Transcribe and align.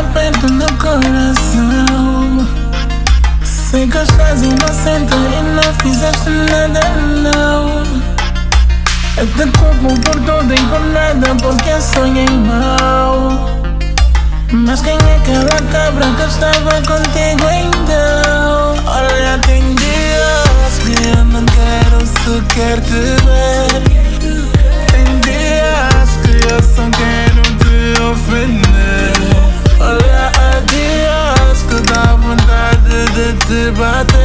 tá 0.00 0.04
perto 0.14 0.46
do 0.46 0.66
coração. 0.78 2.46
Sei 3.44 3.86
que 3.86 3.98
estás 3.98 4.42
inocente 4.42 5.14
e 5.14 5.42
não 5.54 5.74
fizeste 5.82 6.30
nada 6.30 6.80
não. 7.22 7.82
Eu 9.16 9.26
te 9.26 9.58
culpo 9.58 10.00
por 10.00 10.14
tudo 10.20 10.54
e 10.54 10.60
por 10.68 10.80
nada 10.92 11.34
porque 11.42 11.80
sonhei 11.80 12.28
mal. 12.28 13.50
Mas 14.52 14.80
quem 14.80 14.94
é 14.94 15.16
aquela 15.16 15.60
cabra 15.70 16.06
que 16.16 16.22
estava 16.22 16.72
contigo 16.82 17.46
então? 17.50 18.29
Vontade 33.50 33.64
de 33.64 33.64
te 33.64 33.70
bater. 33.72 34.19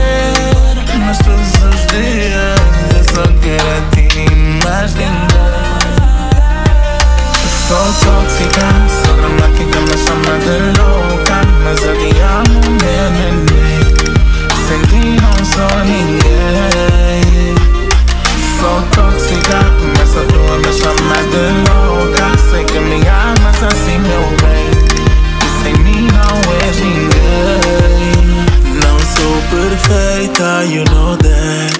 You 30.65 30.83
know 30.85 31.15
that? 31.15 31.79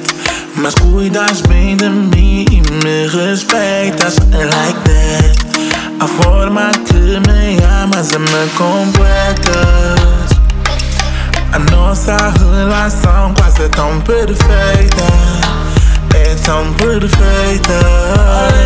Mas 0.55 0.75
cuidas 0.75 1.41
bem 1.43 1.75
de 1.75 1.89
mim 1.89 2.45
e 2.51 2.61
me 2.83 3.07
respeitas 3.07 4.17
like 4.31 4.79
that. 4.83 5.35
A 5.99 6.07
forma 6.07 6.71
que 6.85 6.93
me 6.93 7.57
amas 7.81 8.11
e 8.11 8.19
me 8.19 8.49
completas. 8.57 10.29
A 11.51 11.59
nossa 11.71 12.15
relação 12.39 13.33
quase 13.33 13.63
é 13.63 13.69
tão 13.69 13.99
perfeita. 14.01 15.03
É 16.13 16.35
tão 16.43 16.73
perfeita 16.73 18.64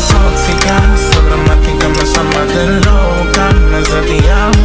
tóxica, 0.00 0.76
soy 0.96 1.24
dramática, 1.26 1.88
me 1.88 2.04
llamas 2.04 2.48
de 2.54 2.64
loca, 2.86 3.44
me 3.70 3.84
sentíamos 3.84 4.61